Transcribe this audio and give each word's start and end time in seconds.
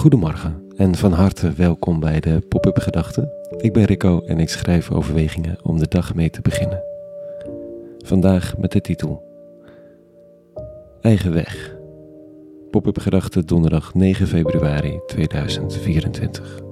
Goedemorgen 0.00 0.66
en 0.76 0.94
van 0.94 1.12
harte 1.12 1.52
welkom 1.52 2.00
bij 2.00 2.20
de 2.20 2.40
Pop-up 2.48 2.78
Gedachten. 2.78 3.32
Ik 3.56 3.72
ben 3.72 3.84
Rico 3.84 4.20
en 4.20 4.38
ik 4.38 4.48
schrijf 4.48 4.90
overwegingen 4.90 5.58
om 5.62 5.78
de 5.78 5.88
dag 5.88 6.14
mee 6.14 6.30
te 6.30 6.40
beginnen. 6.40 6.82
Vandaag 7.98 8.56
met 8.58 8.72
de 8.72 8.80
titel 8.80 9.22
Eigen 11.00 11.32
weg. 11.32 11.76
Pop-up 12.70 12.98
Gedachten 12.98 13.46
donderdag 13.46 13.94
9 13.94 14.26
februari 14.26 15.00
2024. 15.06 16.69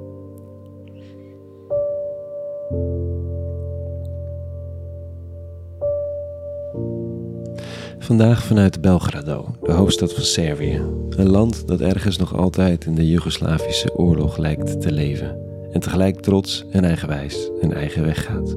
Vandaag 8.08 8.44
vanuit 8.44 8.80
Belgrado, 8.80 9.54
de 9.62 9.72
hoofdstad 9.72 10.14
van 10.14 10.22
Servië. 10.22 10.82
Een 11.10 11.28
land 11.28 11.68
dat 11.68 11.80
ergens 11.80 12.16
nog 12.16 12.36
altijd 12.36 12.84
in 12.84 12.94
de 12.94 13.08
Joegoslavische 13.08 13.98
oorlog 13.98 14.36
lijkt 14.36 14.80
te 14.80 14.92
leven. 14.92 15.38
En 15.72 15.80
tegelijk 15.80 16.20
trots 16.20 16.64
en 16.70 16.84
eigenwijs 16.84 17.50
een 17.60 17.72
eigen 17.72 18.04
weg 18.04 18.24
gaat. 18.24 18.56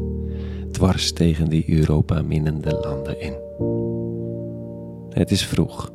Dwars 0.72 1.14
tegen 1.14 1.50
die 1.50 1.78
Europa 1.78 2.22
minnende 2.22 2.80
landen 2.82 3.22
in. 3.22 3.34
Het 5.10 5.32
is 5.32 5.46
vroeg. 5.46 5.92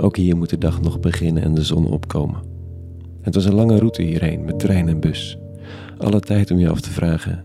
Ook 0.00 0.16
hier 0.16 0.36
moet 0.36 0.50
de 0.50 0.58
dag 0.58 0.80
nog 0.80 1.00
beginnen 1.00 1.42
en 1.42 1.54
de 1.54 1.64
zon 1.64 1.86
opkomen. 1.86 2.40
Het 3.20 3.34
was 3.34 3.44
een 3.44 3.54
lange 3.54 3.78
route 3.78 4.02
hierheen 4.02 4.44
met 4.44 4.58
trein 4.58 4.88
en 4.88 5.00
bus. 5.00 5.38
Alle 5.98 6.20
tijd 6.20 6.50
om 6.50 6.58
je 6.58 6.70
af 6.70 6.80
te 6.80 6.90
vragen: 6.90 7.40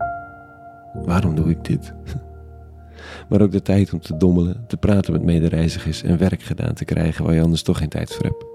waarom 1.04 1.34
doe 1.34 1.50
ik 1.50 1.64
dit? 1.64 1.92
maar 3.28 3.42
ook 3.42 3.52
de 3.52 3.62
tijd 3.62 3.92
om 3.92 4.00
te 4.00 4.16
dommelen, 4.16 4.64
te 4.66 4.76
praten 4.76 5.12
met 5.12 5.22
medereizigers 5.22 6.02
en 6.02 6.18
werk 6.18 6.42
gedaan 6.42 6.74
te 6.74 6.84
krijgen 6.84 7.24
waar 7.24 7.34
je 7.34 7.42
anders 7.42 7.62
toch 7.62 7.78
geen 7.78 7.88
tijd 7.88 8.14
voor 8.14 8.24
hebt. 8.24 8.46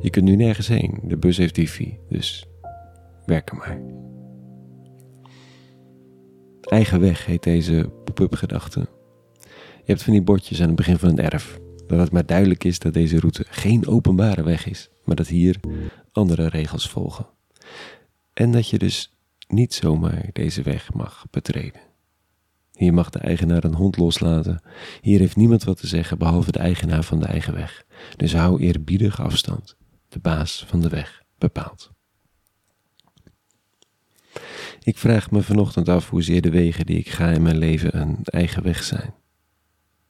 Je 0.00 0.10
kunt 0.10 0.24
nu 0.24 0.36
nergens 0.36 0.68
heen, 0.68 1.00
de 1.02 1.16
bus 1.16 1.36
heeft 1.36 1.56
wifi, 1.56 1.98
dus 2.08 2.46
werk 3.26 3.50
er 3.50 3.56
maar. 3.56 3.80
Eigen 6.60 7.00
weg 7.00 7.26
heet 7.26 7.42
deze 7.42 7.90
pop-up 8.04 8.34
gedachte. 8.34 8.80
Je 9.84 9.90
hebt 9.92 10.02
van 10.02 10.12
die 10.12 10.22
bordjes 10.22 10.60
aan 10.60 10.66
het 10.66 10.76
begin 10.76 10.98
van 10.98 11.08
een 11.08 11.20
erf, 11.20 11.58
dat 11.86 11.98
het 11.98 12.12
maar 12.12 12.26
duidelijk 12.26 12.64
is 12.64 12.78
dat 12.78 12.92
deze 12.92 13.18
route 13.18 13.44
geen 13.48 13.86
openbare 13.86 14.42
weg 14.42 14.66
is, 14.66 14.90
maar 15.04 15.16
dat 15.16 15.26
hier 15.26 15.60
andere 16.12 16.48
regels 16.48 16.88
volgen. 16.88 17.26
En 18.32 18.52
dat 18.52 18.68
je 18.68 18.78
dus 18.78 19.14
niet 19.48 19.74
zomaar 19.74 20.28
deze 20.32 20.62
weg 20.62 20.92
mag 20.92 21.26
betreden. 21.30 21.80
Hier 22.74 22.94
mag 22.94 23.10
de 23.10 23.18
eigenaar 23.18 23.64
een 23.64 23.74
hond 23.74 23.96
loslaten. 23.96 24.62
Hier 25.00 25.18
heeft 25.18 25.36
niemand 25.36 25.64
wat 25.64 25.80
te 25.80 25.86
zeggen 25.86 26.18
behalve 26.18 26.52
de 26.52 26.58
eigenaar 26.58 27.02
van 27.02 27.20
de 27.20 27.26
eigen 27.26 27.54
weg. 27.54 27.84
Dus 28.16 28.34
hou 28.34 28.60
eerbiedig 28.60 29.20
afstand. 29.20 29.76
De 30.08 30.18
baas 30.18 30.64
van 30.68 30.80
de 30.80 30.88
weg 30.88 31.22
bepaalt. 31.38 31.92
Ik 34.82 34.98
vraag 34.98 35.30
me 35.30 35.42
vanochtend 35.42 35.88
af 35.88 36.10
hoezeer 36.10 36.40
de 36.40 36.50
wegen 36.50 36.86
die 36.86 36.98
ik 36.98 37.08
ga 37.08 37.30
in 37.30 37.42
mijn 37.42 37.58
leven 37.58 38.00
een 38.00 38.18
eigen 38.24 38.62
weg 38.62 38.82
zijn. 38.82 39.14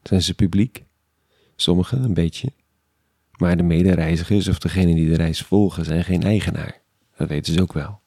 Zijn 0.02 0.22
ze 0.22 0.34
publiek? 0.34 0.84
Sommige 1.56 1.96
een 1.96 2.14
beetje. 2.14 2.52
Maar 3.38 3.56
de 3.56 3.62
medereizigers 3.62 4.48
of 4.48 4.58
degenen 4.58 4.94
die 4.94 5.08
de 5.08 5.16
reis 5.16 5.42
volgen 5.42 5.84
zijn 5.84 6.04
geen 6.04 6.22
eigenaar. 6.22 6.80
Dat 7.16 7.28
weten 7.28 7.52
ze 7.52 7.62
ook 7.62 7.72
wel. 7.72 8.00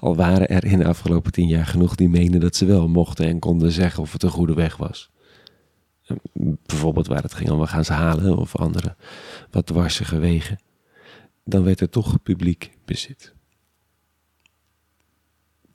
Al 0.00 0.16
waren 0.16 0.48
er 0.48 0.64
in 0.64 0.78
de 0.78 0.86
afgelopen 0.86 1.32
tien 1.32 1.48
jaar 1.48 1.66
genoeg 1.66 1.94
die 1.94 2.08
meenden 2.08 2.40
dat 2.40 2.56
ze 2.56 2.64
wel 2.64 2.88
mochten 2.88 3.26
en 3.26 3.38
konden 3.38 3.72
zeggen 3.72 4.02
of 4.02 4.12
het 4.12 4.22
een 4.22 4.30
goede 4.30 4.54
weg 4.54 4.76
was. 4.76 5.10
Bijvoorbeeld 6.66 7.06
waar 7.06 7.22
het 7.22 7.34
ging 7.34 7.50
om 7.50 7.60
we 7.60 7.66
gaan 7.66 7.84
ze 7.84 7.92
halen 7.92 8.36
of 8.36 8.56
andere 8.56 8.96
wat 9.50 9.66
dwarsige 9.66 10.18
wegen. 10.18 10.58
Dan 11.44 11.64
werd 11.64 11.80
er 11.80 11.88
toch 11.88 12.22
publiek 12.22 12.70
bezit. 12.84 13.34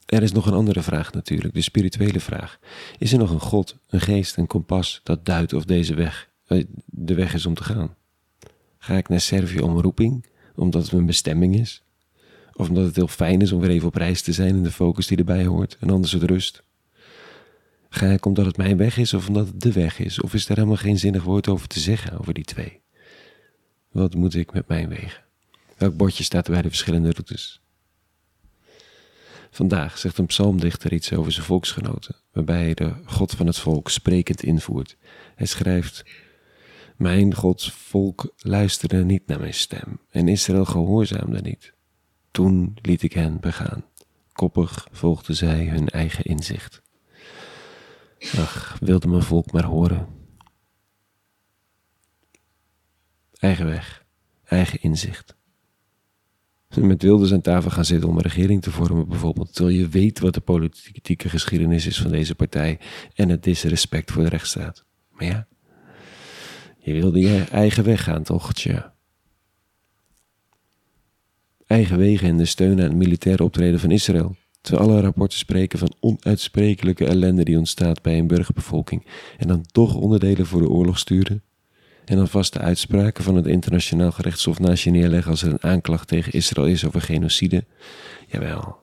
Er 0.06 0.24
is 0.24 0.32
nog 0.32 0.46
een 0.46 0.54
andere 0.54 0.82
vraag 0.82 1.14
natuurlijk, 1.14 1.54
de 1.54 1.62
spirituele 1.62 2.20
vraag. 2.20 2.60
Is 2.98 3.12
er 3.12 3.18
nog 3.18 3.32
een 3.32 3.40
God, 3.40 3.78
een 3.90 4.02
geest, 4.02 4.38
een 4.38 4.48
kompas 4.48 5.02
dat 5.04 5.26
duidt 5.26 5.54
of 5.54 5.66
deze 5.66 5.94
weg 5.94 6.30
eh, 6.46 6.64
de 6.86 7.14
weg 7.14 7.34
is 7.34 7.46
om 7.46 7.54
te 7.54 7.64
gaan? 7.64 7.96
Ga 8.78 8.98
ik 8.98 9.10
naar 9.10 9.22
Servië 9.22 9.60
om 9.60 9.80
roeping, 9.80 10.26
omdat 10.56 10.82
het 10.82 10.92
mijn 10.92 11.06
bestemming 11.06 11.60
is? 11.60 11.84
Of 12.58 12.70
omdat 12.70 12.86
het 12.86 12.96
heel 12.96 13.08
fijn 13.08 13.42
is 13.42 13.52
om 13.52 13.60
weer 13.60 13.70
even 13.70 13.88
op 13.88 13.96
reis 13.96 14.22
te 14.22 14.34
zijn 14.34 14.56
en 14.56 14.64
de 14.64 14.72
focus 14.72 15.08
die 15.08 15.18
erbij 15.18 15.46
hoort 15.46 15.78
en 15.80 15.90
anders 15.90 16.12
het 16.12 16.24
rust? 16.24 16.64
Ga 17.90 18.08
ik 18.08 18.26
omdat 18.26 18.46
het 18.46 18.58
mijn 18.58 18.78
weg 18.78 18.98
is 18.98 19.14
of 19.14 19.28
omdat 19.28 19.48
het 19.48 19.62
de 19.62 19.72
weg 19.72 20.00
is? 20.00 20.22
Of 20.22 20.34
is 20.34 20.50
er 20.50 20.56
helemaal 20.56 20.78
geen 20.78 21.00
zinnig 21.00 21.24
woord 21.24 21.48
over 21.48 21.68
te 21.68 21.80
zeggen 21.80 22.20
over 22.20 22.34
die 22.34 22.44
twee? 22.44 22.82
Wat 23.92 24.16
moet 24.16 24.36
ik 24.36 24.54
met 24.54 24.68
mijn 24.68 24.90
wegen? 24.90 25.24
Welk 25.78 25.98
bordje 25.98 26.24
staat 26.24 26.48
er 26.48 26.54
bij 26.54 26.62
de 26.62 26.68
verschillende 26.68 27.12
routes? 27.12 27.62
Vandaag 29.52 29.98
zegt 29.98 30.18
een 30.18 30.26
psalmdichter 30.26 30.94
iets 30.94 31.14
over 31.14 31.32
zijn 31.32 31.46
volksgenoten, 31.46 32.16
waarbij 32.32 32.64
hij 32.64 32.74
de 32.74 32.94
God 33.06 33.32
van 33.32 33.48
het 33.48 33.58
volk 33.58 33.90
sprekend 33.90 34.44
invoert. 34.44 34.98
Hij 35.36 35.48
schrijft: 35.48 36.06
Mijn 36.98 37.34
Gods 37.34 37.72
volk 37.72 38.34
luisterde 38.38 39.04
niet 39.04 39.28
naar 39.28 39.40
mijn 39.40 39.54
stem 39.54 40.00
en 40.10 40.28
Israël 40.28 40.66
gehoorzaamde 40.66 41.42
niet. 41.42 41.75
Toen 42.36 42.78
liet 42.82 43.04
ik 43.04 43.14
hen 43.14 43.40
begaan. 43.40 43.86
Koppig 44.34 44.88
volgden 44.92 45.36
zij 45.36 45.66
hun 45.66 45.90
eigen 45.90 46.24
inzicht. 46.24 46.82
Ach, 48.38 48.78
wilde 48.80 49.08
mijn 49.08 49.22
volk 49.22 49.52
maar 49.52 49.64
horen. 49.64 50.08
Eigen 53.34 53.66
weg, 53.66 54.06
eigen 54.44 54.82
inzicht. 54.82 55.36
Met 56.76 57.02
Wilders 57.02 57.34
aan 57.34 57.42
tafel 57.42 57.70
gaan 57.72 57.86
zitten 57.86 58.10
om 58.10 58.16
een 58.16 58.22
regering 58.22 58.62
te 58.62 58.72
vormen, 58.72 59.08
bijvoorbeeld, 59.08 59.54
terwijl 59.54 59.78
je 59.78 59.88
weet 59.88 60.20
wat 60.20 60.34
de 60.34 60.42
politieke 60.42 61.30
geschiedenis 61.30 61.86
is 61.86 62.02
van 62.02 62.12
deze 62.12 62.36
partij 62.36 62.80
en 63.14 63.30
het 63.30 63.44
disrespect 63.44 64.12
voor 64.12 64.24
de 64.24 64.30
rechtsstaat. 64.30 64.86
Maar 65.12 65.26
ja, 65.26 65.48
je 66.78 66.94
wilde 66.94 67.20
je 67.20 67.44
eigen 67.44 67.84
weg 67.84 68.04
gaan, 68.04 68.24
toch? 68.24 68.54
Tja 68.54 68.95
eigen 71.68 71.98
wegen 71.98 72.28
en 72.28 72.38
de 72.38 72.46
steun 72.46 72.72
aan 72.72 72.78
het 72.78 72.96
militaire 72.96 73.44
optreden 73.44 73.80
van 73.80 73.92
Israël. 73.92 74.36
Terwijl 74.62 74.90
alle 74.90 75.02
rapporten 75.02 75.38
spreken 75.38 75.80
van 75.80 75.94
onuitsprekelijke 76.00 77.06
ellende 77.06 77.44
die 77.44 77.58
ontstaat 77.58 78.02
bij 78.02 78.18
een 78.18 78.28
burgerbevolking. 78.28 79.06
En 79.38 79.48
dan 79.48 79.66
toch 79.72 79.96
onderdelen 79.96 80.46
voor 80.46 80.62
de 80.62 80.70
oorlog 80.70 81.00
sturen. 81.00 81.44
En 82.06 82.18
dan 82.18 82.28
vaste 82.28 82.60
uitspraken 82.60 83.24
van 83.24 83.36
het 83.36 83.48
internationaal 83.48 84.12
gerechtshof 84.12 84.60
naast 84.60 84.84
je 84.84 84.90
neerleggen 84.90 85.32
als 85.32 85.42
er 85.42 85.52
een 85.52 85.64
aanklacht 85.64 86.08
tegen 86.08 86.34
Israël 86.34 86.68
is 86.68 86.86
over 86.86 87.02
genocide. 87.02 87.66
Jawel, 88.28 88.78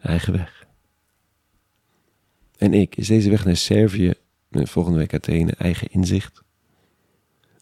eigen 0.00 0.32
weg. 0.32 0.66
En 2.58 2.74
ik, 2.74 2.96
is 2.96 3.06
deze 3.06 3.30
weg 3.30 3.44
naar 3.44 3.56
Servië, 3.56 4.12
volgende 4.50 4.98
week 4.98 5.14
Athene, 5.14 5.52
eigen 5.58 5.88
inzicht? 5.90 6.42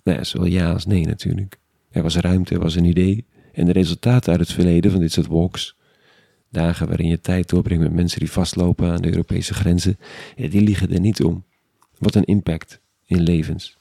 Nou 0.03 0.19
ja, 0.19 0.25
zowel 0.25 0.47
ja 0.47 0.73
als 0.73 0.87
nee 0.87 1.07
natuurlijk. 1.07 1.59
Er 1.91 2.03
was 2.03 2.17
ruimte, 2.17 2.55
er 2.55 2.61
was 2.61 2.75
een 2.75 2.85
idee, 2.85 3.27
en 3.59 3.67
de 3.67 3.73
resultaten 3.73 4.31
uit 4.31 4.41
het 4.41 4.53
verleden 4.53 4.91
van 4.91 5.01
dit 5.01 5.13
soort 5.13 5.27
walks, 5.27 5.77
dagen 6.51 6.87
waarin 6.87 7.09
je 7.09 7.21
tijd 7.21 7.49
doorbrengt 7.49 7.83
met 7.83 7.93
mensen 7.93 8.19
die 8.19 8.31
vastlopen 8.31 8.91
aan 8.91 9.03
de 9.03 9.11
Europese 9.11 9.55
grenzen, 9.55 9.99
die 10.37 10.63
liegen 10.63 10.93
er 10.93 11.01
niet 11.01 11.23
om. 11.23 11.45
Wat 11.99 12.15
een 12.15 12.25
impact 12.25 12.81
in 13.05 13.21
levens. 13.21 13.77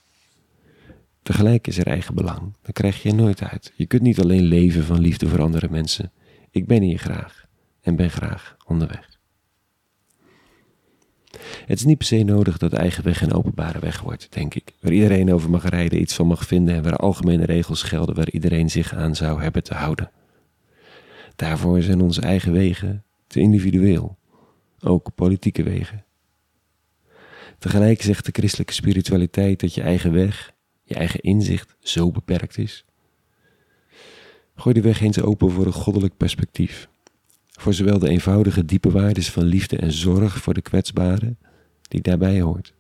Tegelijk 1.24 1.68
is 1.68 1.78
er 1.78 1.88
eigen 1.88 2.16
belang. 2.16 2.54
Dat 2.62 2.74
krijg 2.74 3.02
je 3.02 3.14
nooit 3.14 3.42
uit. 3.42 3.74
Je 3.76 3.86
kunt 3.86 4.02
niet 4.02 4.20
alleen 4.20 4.44
leven 4.44 4.84
van 4.84 5.00
liefde 5.00 5.28
voor 5.28 5.42
andere 5.42 5.68
mensen. 5.70 6.12
Ik 6.52 6.68
ben 6.68 6.82
hier 6.82 7.00
graag 7.00 7.46
en 7.82 7.96
ben 7.96 8.10
graag 8.10 8.58
onderweg. 8.66 9.17
Het 11.66 11.80
is 11.80 11.86
niet 11.86 11.98
per 11.98 12.08
se 12.08 12.24
nodig 12.24 12.58
dat 12.58 12.74
eigen 12.74 13.04
weg 13.04 13.22
een 13.22 13.34
openbare 13.34 13.80
weg 13.80 14.02
wordt, 14.02 14.28
denk 14.30 14.56
ik. 14.56 14.74
Waar 14.80 14.92
iedereen 14.92 15.34
over 15.34 15.50
mag 15.50 15.70
rijden, 15.70 16.02
iets 16.02 16.14
van 16.14 16.28
mag 16.28 16.46
vinden 16.46 16.76
en 16.76 16.84
waar 16.84 16.96
algemene 16.96 17.46
regels 17.46 17.84
gelden 17.84 18.16
waar 18.16 18.30
iedereen 18.30 18.70
zich 18.70 18.94
aan 18.94 19.16
zou 19.16 19.42
hebben 19.42 19.64
te 19.64 19.74
houden. 19.74 20.12
Daarvoor 21.36 21.82
zijn 21.82 22.02
onze 22.02 22.22
eigen 22.22 22.52
wegen 22.52 23.04
te 23.28 23.40
individueel, 23.40 24.18
ook 24.80 25.16
politieke 25.16 25.64
wegen. 25.64 26.06
Tegelijk 27.60 28.02
zegt 28.02 28.26
de 28.26 28.32
christelijke 28.32 28.74
spiritualiteit 28.74 29.60
dat 29.60 29.74
je 29.74 29.82
eigen 29.82 30.14
weg, 30.14 30.52
je 30.84 30.96
eigen 30.96 31.22
inzicht 31.22 31.76
zo 31.80 32.12
beperkt 32.12 32.58
is. 32.58 32.86
Gooi 34.56 34.76
de 34.76 34.82
weg 34.82 35.02
eens 35.02 35.22
open 35.22 35.52
voor 35.52 35.66
een 35.66 35.74
goddelijk 35.74 36.18
perspectief. 36.18 36.90
Voor 37.58 37.74
zowel 37.74 38.00
de 38.00 38.10
eenvoudige 38.10 38.66
diepe 38.66 38.92
waarden 38.92 39.24
van 39.24 39.44
liefde 39.44 39.78
en 39.78 39.92
zorg 39.92 40.38
voor 40.38 40.54
de 40.54 40.62
kwetsbaren, 40.62 41.38
die 41.82 42.02
daarbij 42.02 42.42
hoort. 42.42 42.74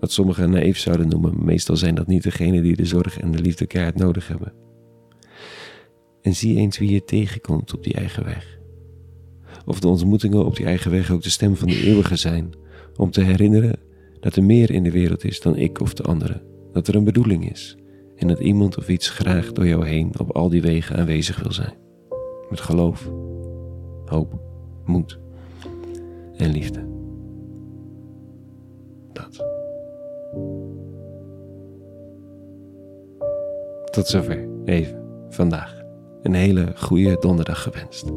Wat 0.00 0.12
sommigen 0.12 0.50
naïef 0.50 0.78
zouden 0.78 1.08
noemen, 1.08 1.44
meestal 1.44 1.76
zijn 1.76 1.94
dat 1.94 2.06
niet 2.06 2.22
degenen 2.22 2.62
die 2.62 2.76
de 2.76 2.84
zorg 2.84 3.18
en 3.18 3.30
de 3.30 3.38
liefde 3.38 3.66
keihard 3.66 3.96
nodig 3.96 4.28
hebben. 4.28 4.52
En 6.22 6.34
zie 6.34 6.56
eens 6.56 6.78
wie 6.78 6.90
je 6.90 7.04
tegenkomt 7.04 7.74
op 7.74 7.84
die 7.84 7.94
eigen 7.94 8.24
weg. 8.24 8.58
Of 9.66 9.80
de 9.80 9.88
ontmoetingen 9.88 10.44
op 10.44 10.56
die 10.56 10.66
eigen 10.66 10.90
weg 10.90 11.10
ook 11.10 11.22
de 11.22 11.30
stem 11.30 11.56
van 11.56 11.68
de 11.68 11.82
eeuwige 11.82 12.16
zijn, 12.16 12.52
om 12.96 13.10
te 13.10 13.22
herinneren 13.22 13.78
dat 14.20 14.36
er 14.36 14.44
meer 14.44 14.70
in 14.70 14.82
de 14.82 14.90
wereld 14.90 15.24
is 15.24 15.40
dan 15.40 15.56
ik 15.56 15.80
of 15.80 15.94
de 15.94 16.02
anderen, 16.02 16.42
dat 16.72 16.88
er 16.88 16.94
een 16.94 17.04
bedoeling 17.04 17.50
is 17.50 17.76
En 18.16 18.28
dat 18.28 18.40
iemand 18.40 18.78
of 18.78 18.88
iets 18.88 19.08
graag 19.08 19.52
door 19.52 19.66
jou 19.66 19.86
heen 19.86 20.18
op 20.18 20.30
al 20.30 20.48
die 20.48 20.62
wegen 20.62 20.96
aanwezig 20.96 21.40
wil 21.42 21.52
zijn. 21.52 21.74
Met 22.50 22.60
geloof, 22.60 23.10
hoop, 24.06 24.40
moed 24.84 25.18
en 26.36 26.50
liefde. 26.50 26.86
Dat. 29.12 29.46
Tot 33.90 34.06
zover 34.06 34.48
even 34.64 35.02
vandaag. 35.28 35.82
Een 36.22 36.34
hele 36.34 36.72
goede 36.76 37.16
donderdag 37.20 37.62
gewenst. 37.62 38.12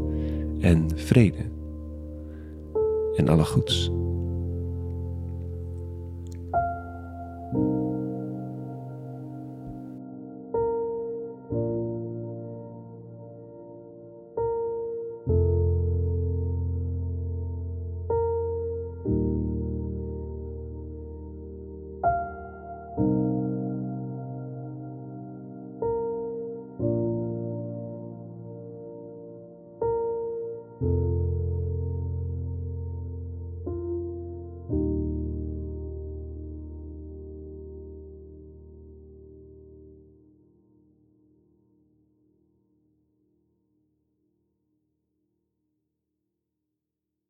En 0.60 0.90
vrede. 0.96 1.46
En 3.16 3.28
alle 3.28 3.46
goeds. 3.46 3.92